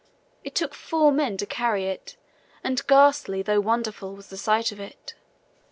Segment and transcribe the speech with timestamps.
[0.43, 2.15] It took four men to carry it,
[2.63, 5.13] and ghastly, though wonderful, was the sight of it.